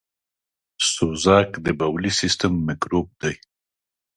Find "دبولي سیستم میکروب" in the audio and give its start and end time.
1.65-3.07